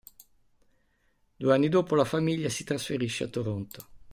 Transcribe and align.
Due 1.35 1.53
anni 1.53 1.69
dopo 1.69 1.93
la 1.93 2.05
famiglia 2.05 2.49
si 2.49 2.63
trasferisce 2.63 3.25
a 3.25 3.27
Toronto. 3.27 3.87